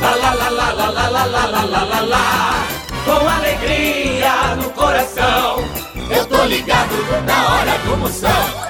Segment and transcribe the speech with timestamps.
[0.00, 2.66] Lá, lá, lá, lá, lá, lá, lá, lá, lá, lá, lá, lá.
[3.04, 5.64] Com alegria no coração.
[6.10, 6.94] Eu tô ligado
[7.24, 8.68] na hora do Moção.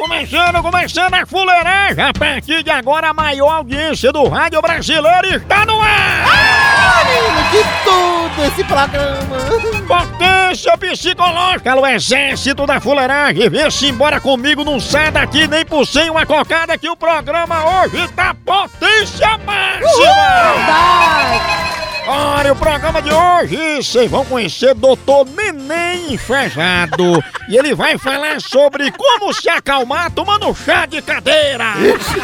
[0.00, 2.04] Começando, começando a fuleiragem.
[2.04, 7.04] A partir de agora, a maior audiência do rádio brasileiro está no ar.
[7.50, 9.36] De tudo esse programa.
[9.86, 13.48] Potência psicológica, o exército da fuleiragem.
[13.48, 18.08] Vê-se embora comigo, não sai daqui nem por sem uma cocada que o programa hoje
[18.08, 20.14] tá potência máxima.
[20.66, 21.57] Vai.
[22.10, 27.22] Olha, o programa de hoje, vocês vão conhecer Doutor Neném Fejado.
[27.50, 31.74] e ele vai falar sobre como se acalmar tomando chá de cadeira.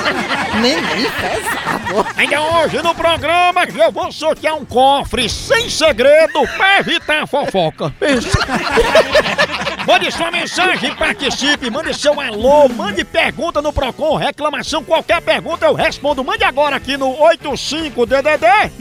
[0.58, 2.06] Neném pesado.
[2.16, 7.92] Ainda hoje no programa eu vou sortear um cofre sem segredo pra evitar fofoca.
[9.86, 15.74] Mande sua mensagem, participe, mande seu alô, mande pergunta no Procon, reclamação, qualquer pergunta eu
[15.74, 16.24] respondo.
[16.24, 18.72] Mande agora aqui no 85DDD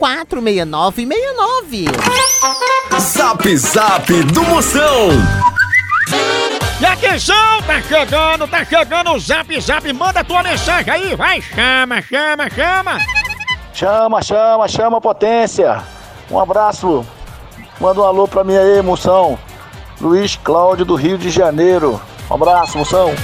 [0.00, 1.86] 99846969.
[2.98, 5.10] Zap Zap do Moção.
[6.80, 12.00] E atenção, tá chegando, tá chegando o Zap Zap, manda tua mensagem aí, vai, chama,
[12.00, 12.98] chama, chama.
[13.74, 15.82] Chama, chama, chama potência.
[16.30, 17.04] Um abraço.
[17.78, 19.38] Manda um alô pra mim aí, moção.
[20.00, 22.00] Luiz Cláudio do Rio de Janeiro.
[22.30, 23.14] Um abraço, moção.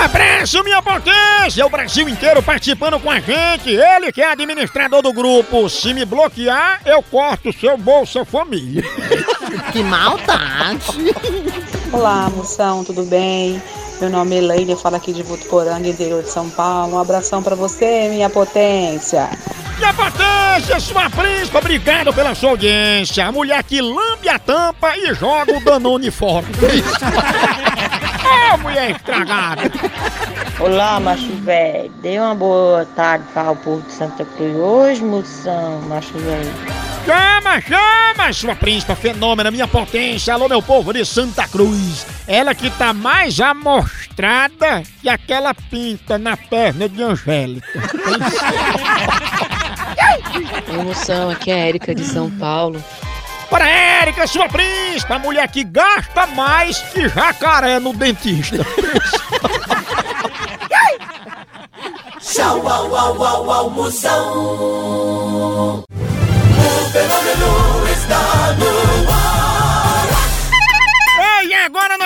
[0.00, 1.64] Abraço, minha potência!
[1.64, 3.70] O Brasil inteiro participando com a gente.
[3.70, 5.68] Ele que é administrador do grupo.
[5.68, 8.82] Se me bloquear, eu corto seu Bolsa Família.
[9.70, 11.14] Que maldade.
[11.92, 13.60] Olá, moção, tudo bem?
[14.00, 16.96] Meu nome é Elaine, eu falo aqui de Votuporanga, interior de São Paulo.
[16.96, 19.30] Um abração pra você, minha potência.
[19.78, 23.26] Minha potência, sua príncipa, obrigado pela sua audiência.
[23.26, 26.46] A mulher que lambe a tampa e joga o Danone fora.
[28.52, 29.62] Ô, mulher estragada!
[30.60, 31.90] Olá, macho velho.
[32.02, 34.54] Dê uma boa tarde para o povo de Santa Cruz.
[34.56, 36.52] Hoje, moção, macho velho.
[37.04, 40.32] Chama, chama, sua príncipa fenômena, minha potência.
[40.32, 42.06] Alô, meu povo de Santa Cruz.
[42.26, 47.66] Ela que tá mais amostrada que aquela pinta na perna de Angélica.
[50.84, 52.82] Moção, aqui é a Érica de São Paulo.
[53.54, 58.56] Para Érica, sua príncipa, a mulher que gasta mais que jacaré no dentista.
[62.18, 63.68] Tchau, au, au, au, au.
[63.68, 63.92] O
[66.90, 68.83] fenômeno está no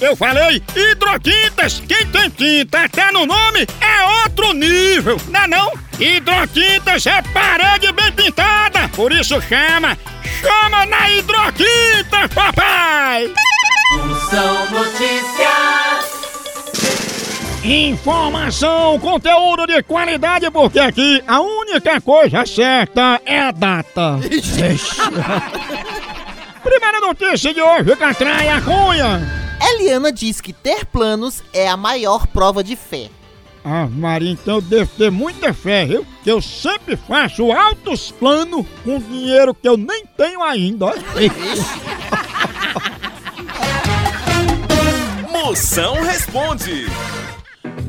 [0.00, 5.72] Eu falei hidrotintas, quem tem tinta até no nome é outro nível, não é não?
[5.98, 9.96] Hidrotintas é parede bem pintada, por isso chama,
[10.40, 13.32] chama na hidrotintas, papai!
[13.92, 16.16] Moção Notícias.
[17.64, 24.20] Informação, conteúdo de qualidade, porque aqui a única coisa certa é a data.
[26.62, 29.45] Primeira notícia de hoje, Catraia Cunha.
[29.60, 33.10] Eliana diz que ter planos é a maior prova de fé.
[33.64, 36.06] Ah, Maria, então eu devo ter muita fé, viu?
[36.22, 40.86] Que eu sempre faço altos planos com dinheiro que eu nem tenho ainda.
[40.86, 40.94] ó.
[45.32, 46.86] Moção responde.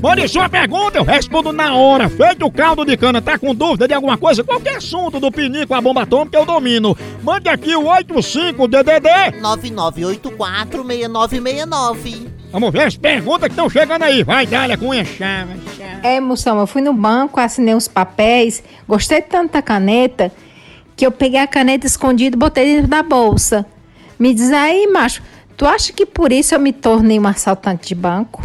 [0.01, 2.07] Mande sua pergunta, eu respondo na hora.
[2.07, 4.43] Feito o caldo de cana, tá com dúvida de alguma coisa?
[4.43, 6.95] Qualquer assunto do pinico, a bomba atômica, eu domino.
[7.23, 9.41] Mande aqui o 85DDD.
[9.41, 12.27] 99846969.
[12.51, 14.23] Vamos ver as perguntas que estão chegando aí.
[14.23, 15.59] Vai, Dália, com chave.
[16.03, 20.31] É, moção, eu fui no banco, assinei uns papéis, gostei tanto da caneta,
[20.95, 23.65] que eu peguei a caneta escondida e botei dentro da bolsa.
[24.19, 25.23] Me diz aí, macho,
[25.57, 28.43] tu acha que por isso eu me tornei um assaltante de banco?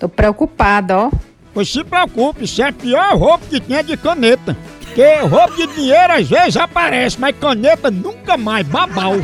[0.00, 1.10] Tô preocupada, ó.
[1.52, 4.56] Pois se preocupe, isso é a pior roubo que tem é de caneta.
[4.80, 9.12] Porque roubo de dinheiro às vezes aparece, mas caneta nunca mais, babau.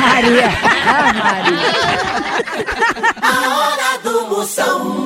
[0.00, 0.48] Maria,
[0.86, 1.68] ah, Maria.
[3.20, 5.05] A hora do Moção.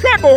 [0.00, 0.36] chegou!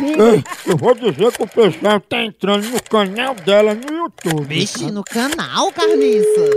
[0.00, 4.44] Ei, eu vou dizer que o pessoal tá entrando no canal dela no YouTube.
[4.44, 6.50] Vixe, no canal, Carniça.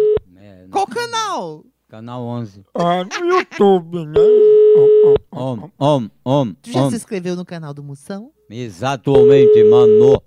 [0.72, 1.63] Qual canal?
[1.90, 2.66] Canal 11.
[2.74, 4.19] Ah, no YouTube, né?
[5.31, 6.90] Om, om, om, Tu já om.
[6.90, 8.31] se inscreveu no canal do Moção?
[8.50, 10.22] Exatamente, mano.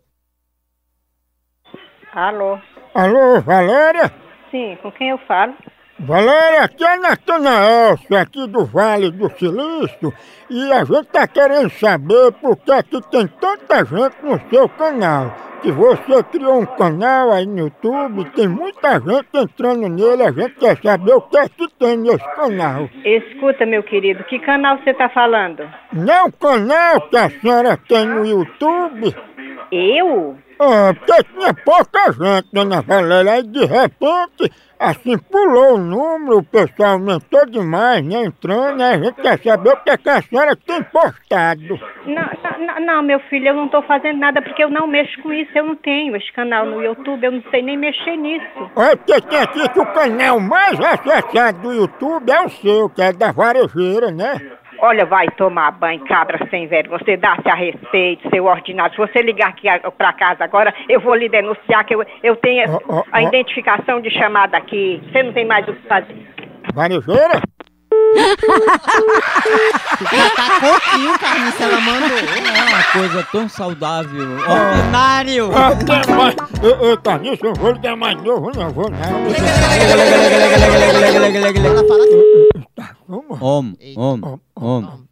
[2.13, 2.59] Alô?
[2.95, 4.13] Alô, Valéria?
[4.51, 5.55] Sim, com quem eu falo?
[6.00, 10.15] Valéria, aqui é Natanael, aqui do Vale do Silício,
[10.49, 15.35] e a gente tá querendo saber por que aqui tem tanta gente no seu canal.
[15.61, 20.55] Que você criou um canal aí no YouTube, tem muita gente entrando nele, a gente
[20.55, 22.89] quer saber o que é que tem nesse canal.
[23.05, 25.69] Escuta, meu querido, que canal você tá falando?
[25.93, 29.17] Não é canal que a senhora tem no YouTube?
[29.73, 30.39] Eu?
[30.61, 36.45] É, porque tinha pouca gente, dona Valéria, aí de repente, assim, pulou o número, o
[36.45, 40.23] pessoal aumentou demais, né, entrando, aí a gente quer saber o que, é que a
[40.23, 41.81] senhora tem postado.
[42.07, 45.33] Não, não, não, meu filho, eu não tô fazendo nada porque eu não mexo com
[45.33, 48.71] isso, eu não tenho esse canal no YouTube, eu não sei nem mexer nisso.
[48.77, 53.03] É porque tem aqui que o canal mais acessado do YouTube é o seu, que
[53.03, 54.59] é da varejeira, né?
[54.81, 56.99] Olha, vai tomar banho, cabra sem vergonha.
[56.99, 58.93] Você dá-se a respeito, seu ordinário.
[58.95, 62.37] Se você ligar aqui a- pra casa agora, eu vou lhe denunciar que eu, eu
[62.37, 63.21] tenho Ó, ó, a ó.
[63.29, 65.03] identificação de chamada aqui.
[65.11, 66.17] Você não tem mais o que fazer.
[66.75, 67.41] Varejeira?
[70.37, 72.19] Tá coquinho, Carniça, ela mandou.
[72.19, 74.23] É uma coisa tão saudável.
[74.49, 75.51] Ordinário!
[75.55, 75.71] Ah?
[76.63, 78.99] Ei, ei, Carniça, eu vou ligar mais novo, não vou não.
[81.67, 82.28] Ela fala assim.
[83.08, 83.40] Vamos.
[83.40, 85.08] Om, om, om.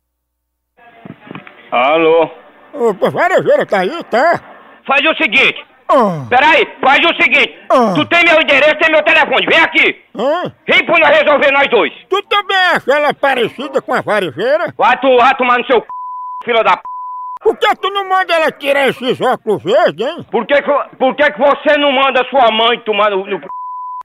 [1.73, 2.31] Alô?
[2.75, 4.41] Opa, varejeira tá aí, tá?
[4.87, 5.65] Faz o seguinte.
[5.89, 7.59] Ah, Peraí, faz o seguinte.
[7.71, 7.95] Ah.
[7.95, 9.47] Tu tem meu endereço, tem meu telefone.
[9.47, 10.05] Vem aqui.
[10.17, 10.53] hã?
[10.69, 11.93] Vem pra nós resolver nós dois.
[12.11, 14.75] Tu também acha ela parecida com a varejeira?
[14.77, 15.87] Vai tu, vai tomar no seu c...
[16.45, 16.83] filho da p...
[17.43, 20.27] Por que tu não manda ela tirar esses óculos verdes, hein?
[20.31, 23.47] Por que que, por que que você não manda sua mãe tomar no, no c...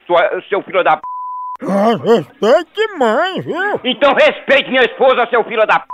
[0.06, 1.02] sua- seu filho da p...
[1.64, 3.80] Ah, respeite mãe, viu?
[3.84, 5.86] Então respeite minha esposa, seu filho da p...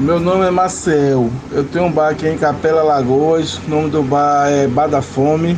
[0.00, 1.30] Meu nome é Marcel.
[1.52, 3.58] Eu tenho um bar aqui em Capela Lagoas.
[3.58, 5.56] O nome do bar é Bar da Fome.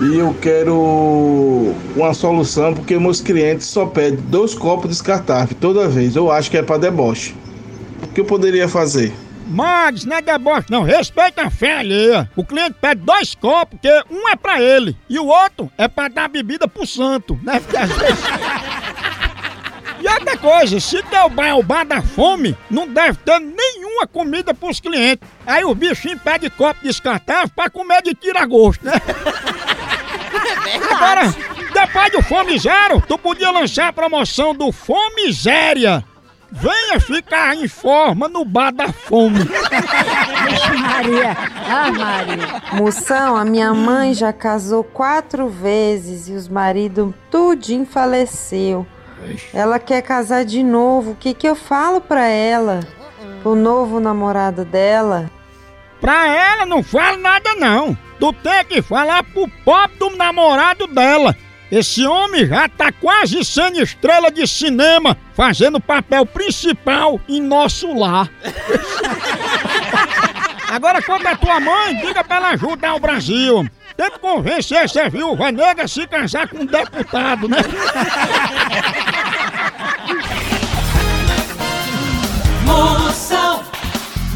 [0.00, 6.16] E eu quero uma solução porque meus clientes só pedem dois copos descartáveis toda vez.
[6.16, 7.34] Eu acho que é para deboche.
[8.02, 9.12] O que eu poderia fazer?
[9.46, 10.82] Mas não é deboche, não.
[10.82, 12.30] Respeita a fé alheia.
[12.36, 16.08] O cliente pede dois copos, porque um é pra ele e o outro é pra
[16.08, 17.60] dar bebida pro santo, né?
[17.60, 18.24] Porque às vezes...
[20.02, 24.04] E outra coisa, se teu bar é o bar da fome, não deve ter nenhuma
[24.04, 25.28] comida pros clientes.
[25.46, 28.94] Aí o bichinho pede copo descartável pra comer de tira-gosto, né?
[30.90, 31.32] Agora,
[31.72, 36.04] depois do Fome Zero, tu podia lançar a promoção do Fome Zéria.
[36.54, 39.40] Venha ficar em forma no bar da fome.
[40.78, 41.34] Maria,
[41.66, 42.62] ah Maria.
[42.74, 48.86] Moção, a minha mãe já casou quatro vezes e os maridos tudinho faleceu.
[49.54, 51.12] Ela quer casar de novo.
[51.12, 52.80] O que que eu falo pra ela?
[53.42, 55.30] O novo namorado dela?
[56.02, 57.96] Pra ela não fala nada não.
[58.20, 61.34] Tu tem que falar pro pobre do namorado dela.
[61.72, 67.98] Esse homem já tá quase sendo estrela de cinema, fazendo o papel principal em nosso
[67.98, 68.28] lar.
[70.68, 73.66] Agora, quanto a tua mãe, diga pra ela ajudar o Brasil.
[73.96, 77.56] Tenta convencer essa viúva negra a se casar com um deputado, né?
[82.66, 83.64] Moção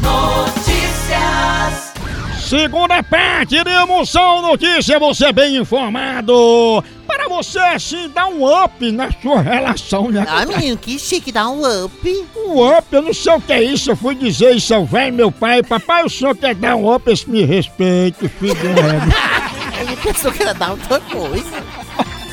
[0.01, 1.93] Notícias.
[2.39, 6.83] Segunda parte de Emoção Notícia, você bem informado.
[7.27, 10.25] Você, assim, dar um up na sua relação, né?
[10.27, 12.25] Ah, menino, que chique, dá um up.
[12.35, 13.91] Um up, eu não sei o que é isso.
[13.91, 15.61] Eu fui dizer isso ao velho meu pai.
[15.61, 18.55] Papai, o senhor quer dar um up, esse me respeite, filho.
[19.79, 21.63] Ele pensou que era dar outra coisa.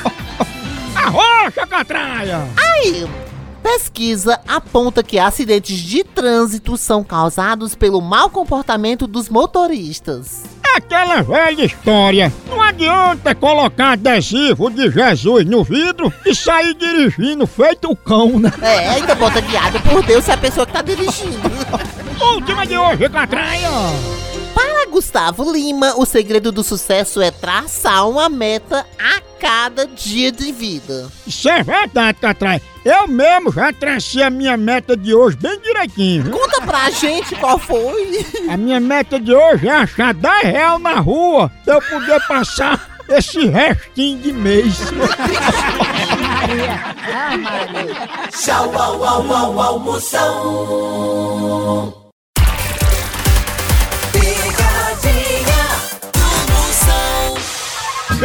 [0.97, 2.49] Arrocha, catraia!
[2.57, 3.07] Ai,
[3.63, 10.54] pesquisa aponta que acidentes de trânsito são causados pelo mau comportamento dos motoristas.
[10.75, 12.33] Aquela velha história.
[12.49, 18.53] Não adianta colocar adesivo de Jesus no vidro e sair dirigindo feito o cão, né?
[18.61, 21.39] É, ainda bota guiado por Deus se é a pessoa que tá dirigindo.
[22.21, 23.71] Última de hoje, catraia!
[24.55, 30.53] Para Gustavo Lima, o segredo do sucesso é traçar uma meta a cada dia de
[30.53, 31.11] vida.
[31.27, 32.63] Isso é verdade, Catrai.
[32.85, 36.25] Eu mesmo já tracei a minha meta de hoje bem direitinho.
[36.25, 36.33] viu?
[36.33, 38.25] Conta pra gente qual foi.
[38.49, 42.95] A minha meta de hoje é achar 10 real na rua pra eu poder passar
[43.09, 44.79] esse restinho de mês.
[46.47, 46.95] Maria.
[48.31, 49.59] Tchau, au, au, au,
[50.19, 52.04] au,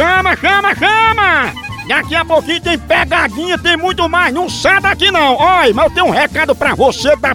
[0.00, 1.52] Chama, chama, chama!
[1.86, 4.32] Daqui a pouquinho tem pegadinha, tem muito mais.
[4.32, 5.36] Não sai daqui não.
[5.36, 7.34] Olha, mas eu tenho um recado pra você da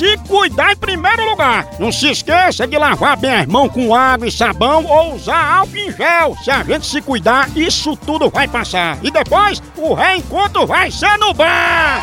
[0.00, 1.66] se cuidar em primeiro lugar.
[1.78, 5.76] Não se esqueça de lavar bem as mãos com água e sabão ou usar álcool
[5.76, 6.34] em gel.
[6.42, 8.96] Se a gente se cuidar, isso tudo vai passar.
[9.02, 12.00] E depois, o reencontro vai ser no bar.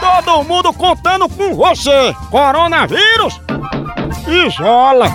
[0.00, 2.12] Todo mundo contando com você.
[2.28, 3.40] Coronavírus,
[4.26, 5.06] isola.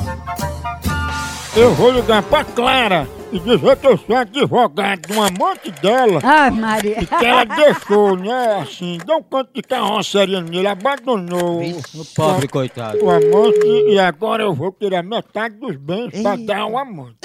[1.57, 6.19] Eu vou ligar pra Clara e dizer que eu sou advogado de um amante dela.
[6.23, 7.01] Ah, Maria.
[7.01, 8.61] E que ela deixou, né?
[8.61, 11.61] Assim, deu um canto de carroceria nele, abandonou.
[11.61, 13.03] O pobre coitado.
[13.03, 17.17] O amante e agora eu vou tirar metade dos bens pra dar ao amante.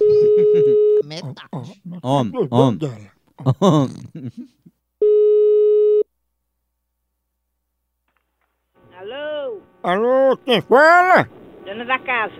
[1.04, 1.82] Metade.
[2.02, 4.00] Homem, Dos bens homem.
[8.98, 11.28] Alô, Alô, quem fala?
[11.64, 12.34] dona da casa.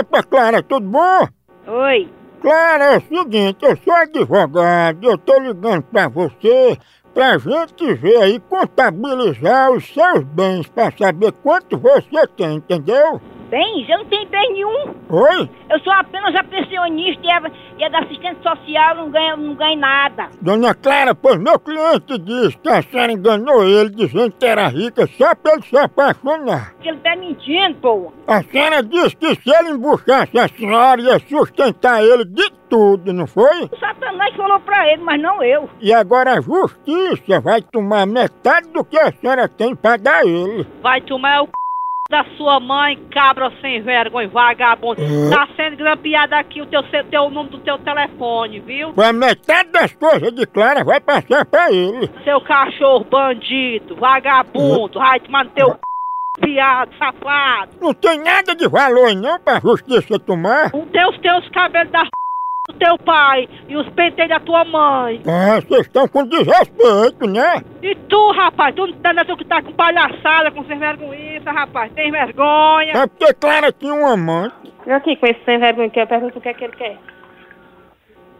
[0.00, 1.28] Opa, Clara, tudo bom?
[1.66, 2.10] Oi.
[2.44, 6.76] Clara, é o seguinte, eu sou advogado, eu tô ligando pra você
[7.14, 13.18] pra gente ver aí, contabilizar os seus bens pra saber quanto você tem, entendeu?
[13.54, 13.88] Bens?
[13.88, 14.94] Eu não tenho bem nenhum.
[15.10, 15.48] Oi?
[15.70, 19.54] Eu sou apenas a pensionista e é, e é da assistente social, não ganho, não
[19.54, 20.28] ganho nada.
[20.40, 25.06] Dona Clara, pois meu cliente disse que a senhora enganou ele dizendo que era rica
[25.06, 26.72] só pra ele se apaixonar.
[26.72, 28.12] Porque ele tá mentindo, pô.
[28.26, 33.28] A senhora disse que se ele embuchasse a senhora ia sustentar ele de tudo, não
[33.28, 33.66] foi?
[33.66, 35.70] O Satanás falou pra ele, mas não eu.
[35.80, 40.26] E agora a justiça vai tomar metade do que a senhora tem pra dar a
[40.26, 40.66] ele.
[40.82, 41.52] Vai tomar o c...
[42.14, 45.02] da sua mãe, cabra sem vergonha, vagabundo.
[45.30, 46.80] Tá sendo grampeado aqui o teu,
[47.10, 48.94] teu nome do teu telefone, viu?
[48.96, 52.08] A metade das coisas de Clara vai passar pra ele.
[52.22, 55.78] Seu cachorro bandido, vagabundo, vai tomar no teu c...
[56.40, 57.72] piado, safado.
[57.80, 60.66] Não tem nada de valor não pra justiça tomar.
[60.72, 62.04] Os teus, teus cabelos da.
[62.66, 65.20] Do teu pai e os penteios da tua mãe.
[65.26, 67.62] Ah, vocês estão com desrespeito, né?
[67.82, 71.92] E tu, rapaz, tu não tá tu que tá com palhaçada, com sem vergonha, rapaz,
[71.92, 72.92] tem vergonha.
[72.94, 74.72] É porque Clara tinha um amante.
[74.86, 76.98] Vem aqui com esse sem vergonha que eu pergunto o que é que ele quer.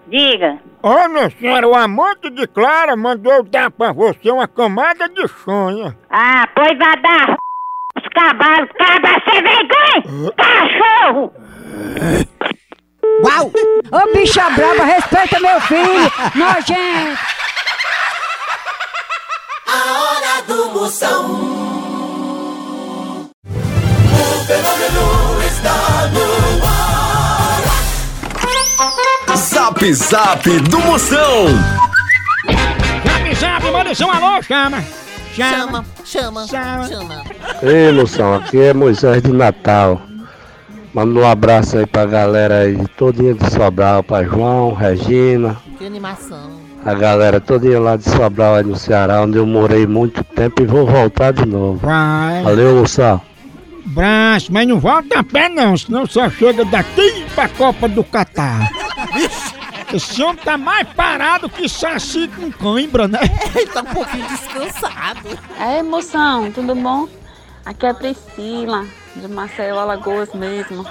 [0.07, 0.59] Diga.
[0.83, 5.29] Ô, minha senhora, o amante de Clara mandou eu dar pra você uma camada de
[5.29, 5.97] sonha.
[6.09, 7.37] Ah, pois vai dar
[7.97, 10.33] os cavalos, cabra sem vergonha!
[10.37, 11.33] Cachorro!
[13.23, 13.53] Uau!
[13.93, 16.13] Ô bicha brava, respeita meu filho!
[16.35, 17.19] Nojento!
[19.67, 21.25] A hora do Moção.
[23.47, 27.63] O fenômeno está no ar.
[29.37, 31.47] Zap Zap do Moção.
[33.05, 34.85] Zap, zap, manda um alô, chama.
[35.35, 37.25] Chama, chama, chama.
[37.63, 40.01] Ei, moção, aqui é Moisés de Natal.
[40.95, 46.53] Manda um abraço aí pra galera aí, todinha de Sobral, pra João, Regina, Que animação.
[46.85, 50.67] a galera todinha lá de Sobral aí no Ceará, onde eu morei muito tempo e
[50.67, 51.79] vou voltar de novo.
[51.85, 52.43] Vai.
[52.45, 53.21] Valeu, moção.
[53.87, 58.71] Braço, mas não volta a pé não, senão só chega daqui pra Copa do Catar.
[59.93, 63.19] Esse homem tá mais parado que saci com cãibra, né?
[63.55, 65.21] Ele tá um pouquinho descansado.
[65.61, 67.07] É, moção, tudo bom?
[67.67, 68.85] Aqui é a Priscila,
[69.17, 70.85] de Maceió, Alagoas mesmo.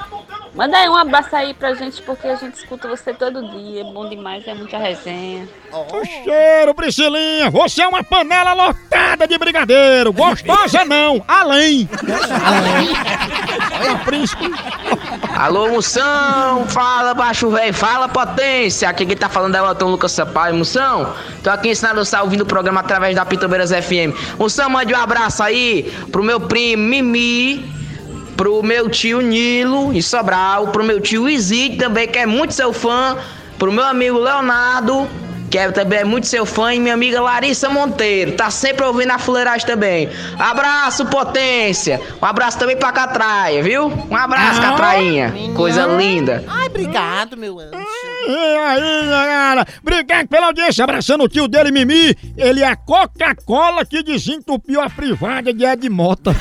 [0.56, 3.82] Manda aí um abraço aí pra gente, porque a gente escuta você todo dia.
[3.82, 5.50] É bom demais, é muita resenha.
[5.72, 10.14] O cheiro, Priscilinha, você é uma panela lotada de brigadeiro.
[10.14, 11.90] Gostosa não, além.
[13.82, 14.52] Olha, príncipe.
[15.36, 16.68] Alô, Moção!
[16.68, 18.88] Fala, baixo velho, fala, potência!
[18.88, 21.16] Aqui quem tá falando é o Elton Lucas Sampaio, Moção.
[21.42, 24.38] Tô aqui ensinando você ouvindo o programa através da Pitobeiras FM.
[24.38, 27.83] Moção, mande um abraço aí pro meu primo Mimi,
[28.36, 32.74] pro meu tio Nilo em Sobral, pro meu tio Izzy também, que é muito seu
[32.74, 33.18] fã,
[33.58, 35.08] pro meu amigo Leonardo,
[35.50, 39.12] que é, também é muito seu fã, e minha amiga Larissa Monteiro, tá sempre ouvindo
[39.12, 40.10] a fuleiragem também.
[40.40, 42.02] Abraço, potência!
[42.20, 43.86] Um abraço também pra Catraia, viu?
[44.10, 45.32] Um abraço, Ah, Catrainha!
[45.56, 46.44] Coisa linda!
[46.48, 47.72] Ai, obrigado, meu anjo.
[48.26, 49.68] E aí, galera?
[49.82, 52.16] Obrigado pela audiência, abraçando o tio dele, Mimi.
[52.36, 56.34] Ele é a Coca-Cola que desentupiu a privada de Ed Mota.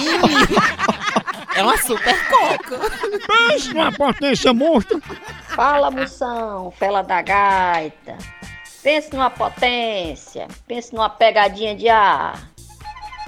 [1.54, 2.78] É uma super coca.
[3.26, 5.02] Pense numa potência monstro.
[5.48, 8.16] Fala, moção, fela da gaita.
[8.82, 12.50] Pense numa potência, pense numa pegadinha de ar.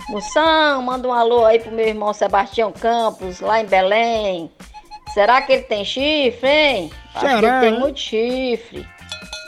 [0.09, 4.51] Moção, manda um alô aí pro meu irmão Sebastião Campos, lá em Belém.
[5.13, 6.91] Será que ele tem chifre, hein?
[7.15, 7.81] Acho que Será, ele tem hein?
[7.81, 8.89] muito chifre.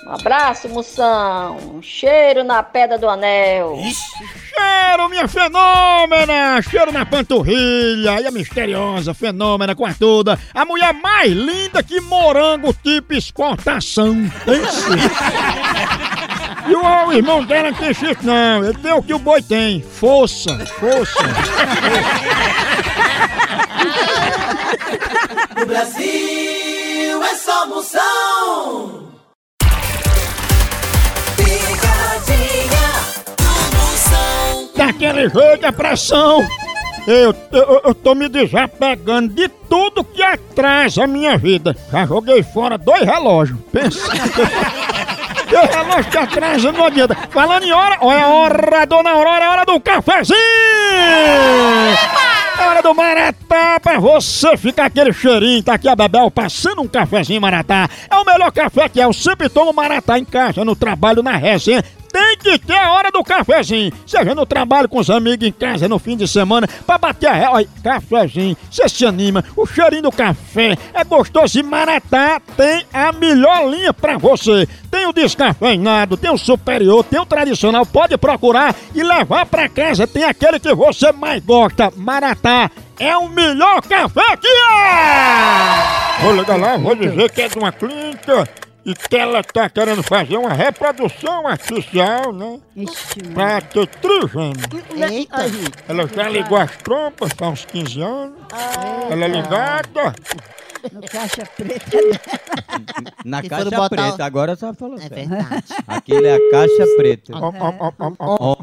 [0.06, 1.56] Um abraço, moção.
[1.76, 3.78] Um cheiro na pedra do anel.
[3.80, 6.60] Cheiro, minha fenômena!
[6.60, 8.20] Cheiro na panturrilha!
[8.20, 10.38] E a misteriosa fenômena com a toda.
[10.52, 14.30] A mulher mais linda que morango tipo exportação.
[14.44, 14.90] Pense.
[16.68, 18.62] E o, o irmão dela não tem chifre, não.
[18.62, 19.82] Ele tem o que o boi tem.
[19.82, 21.18] Força, força.
[25.56, 29.03] No Brasil é só Moção.
[34.86, 36.46] Daquele jeito, a pressão.
[37.06, 41.76] Eu, eu, eu tô me desapegando de tudo que atrasa a minha vida.
[41.90, 43.58] Já joguei fora dois relógios.
[43.72, 44.00] Pensa.
[45.50, 47.14] Dois relógios que atrasam não adianta.
[47.30, 50.38] Falando em hora, olha a hora, dona Aurora, é hora do cafezinho!
[52.58, 55.62] É hora do Maratá pra você ficar aquele cheirinho.
[55.62, 57.88] Tá aqui a Bebel passando um cafezinho Maratá.
[58.10, 59.04] É o melhor café que é.
[59.04, 61.84] Eu sempre tomo Maratá em casa, no trabalho, na resenha.
[62.14, 63.92] Tem que ter a hora do cafezinho.
[64.06, 67.32] Seja no trabalho com os amigos, em casa, no fim de semana, pra bater a
[67.32, 67.48] ré.
[67.48, 68.56] Olha, cafezinho.
[68.70, 69.44] Você se anima.
[69.56, 71.58] O cheirinho do café é gostoso.
[71.58, 74.68] E Maratá tem a melhor linha pra você.
[74.92, 77.84] Tem o descafeinado, tem o superior, tem o tradicional.
[77.84, 80.06] Pode procurar e levar pra casa.
[80.06, 81.92] Tem aquele que você mais gosta.
[81.96, 86.22] Maratá é o melhor café que é!
[86.22, 88.48] Vou ligar lá, vou dizer que é de uma clínica
[88.86, 92.60] e que ela tá querendo fazer uma reprodução artificial, né?
[93.32, 94.54] Pra ter trigêmeo.
[95.10, 95.36] Eita.
[95.88, 98.38] Ela já ligou as trompas há uns 15 anos.
[99.10, 100.14] Ela é ligada.
[100.92, 101.96] No caixa preta.
[103.24, 105.14] Na Se caixa botar- preta, agora só falou É certo.
[105.14, 105.64] verdade.
[105.88, 107.32] Aquele é a caixa preta.
[107.34, 108.36] Ó, ó, ó, ó, ó.
[108.40, 108.56] Ó.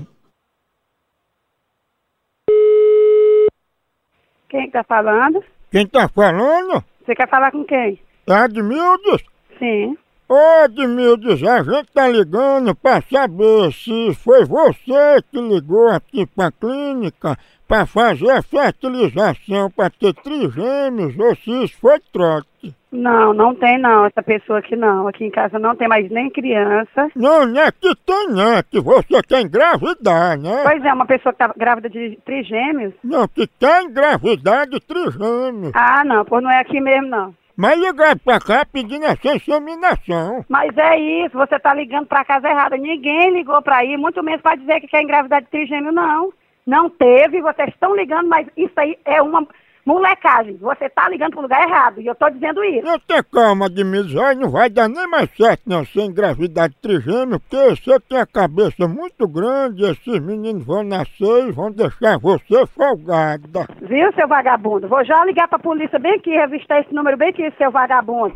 [4.49, 5.43] Quem que tá falando?
[5.71, 6.83] Quem tá falando?
[7.05, 7.99] Você quer falar com quem?
[8.27, 9.23] É Admildes?
[9.57, 9.97] Sim.
[10.33, 16.49] Ô Admildes, a gente tá ligando pra saber se foi você que ligou aqui pra
[16.49, 22.73] clínica pra fazer a fertilização pra ter trigêmeos ou se isso foi trote.
[22.89, 25.05] Não, não tem não, essa pessoa aqui não.
[25.05, 27.09] Aqui em casa não tem mais nem criança.
[27.13, 28.53] Não, não é que tem, não.
[28.53, 30.63] É que você quer engravidar, né?
[30.63, 32.93] Pois é, uma pessoa que tá grávida de trigêmeos.
[33.03, 35.71] Não, que quer engravidar de trigêmeos.
[35.73, 37.40] Ah, não, pois não é aqui mesmo não.
[37.61, 40.43] Mas ligar pra cá pedindo essa inseminação.
[40.49, 42.75] Mas é isso, você tá ligando pra casa errada.
[42.75, 46.33] Ninguém ligou pra aí, muito menos pra dizer que quer engravidar de trigêmeo, não.
[46.65, 49.47] Não teve, vocês estão ligando, mas isso aí é uma
[49.85, 50.57] molecagem.
[50.57, 52.85] Você tá ligando pro lugar errado, e eu tô dizendo isso.
[52.85, 56.75] Não tem calma de aí não vai dar nem mais certo não ser engravidar de
[56.75, 62.17] trigêmeo, porque você tem a cabeça muito grande, esses meninos vão nascer e vão deixar
[62.19, 63.67] você folgada.
[63.81, 64.87] Viu, seu vagabundo?
[64.87, 68.35] Vou já ligar pra polícia bem aqui, revistar esse número bem aqui, seu vagabundo.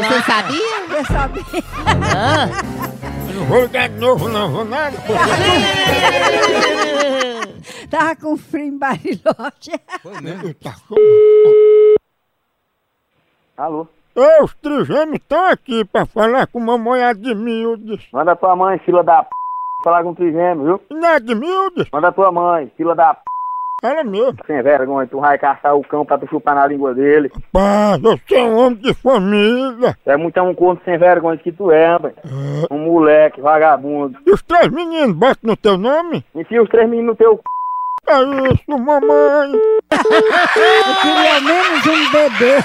[0.00, 0.58] Você sabia?
[0.90, 2.87] Eu sabia.
[3.38, 4.96] Não vou ligar de novo não, vou nada.
[7.88, 9.80] Tava com frio em Bariloche.
[13.56, 13.86] Alô?
[14.14, 18.06] Ei, os trigêmeos estão aqui pra falar com mamãe Admildes.
[18.12, 19.30] Manda tua mãe, fila da p.
[19.84, 20.82] Falar com o trigêmeo, viu?
[20.90, 21.88] Não é Admildes?
[21.92, 23.20] Manda tua mãe, fila da p.
[23.80, 24.36] Fala mesmo.
[24.44, 27.30] Sem vergonha, tu vai caçar o cão pra tu chupar na língua dele.
[27.52, 29.96] Paz, você é um homem de família.
[30.04, 32.14] É muito um corno sem vergonha que tu é, velho.
[32.72, 34.18] Um moleque, vagabundo.
[34.26, 36.24] E os três meninos botam no teu nome?
[36.34, 37.42] Enfia os três meninos no teu c...
[38.08, 38.20] É
[38.52, 39.52] isso, mamãe.
[39.92, 42.58] Eu queria menos um bebê.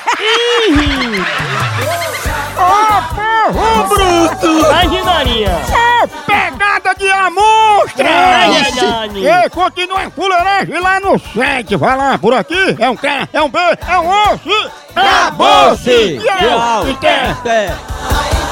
[2.57, 4.47] Ô, povo bruto!
[4.67, 5.49] Imaginaria.
[5.49, 6.51] É
[6.93, 8.09] de amostra!
[8.09, 9.43] É.
[9.43, 11.75] Ei, continua em fuleiragem lá no site.
[11.75, 12.75] Vai lá, por aqui.
[12.79, 14.71] É um K, é um B, é um osso.
[14.95, 16.19] Acabou-se!
[16.91, 17.29] Até.
[17.31, 18.42] Até.